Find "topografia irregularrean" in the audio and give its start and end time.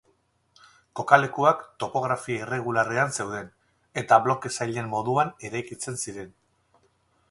1.83-3.15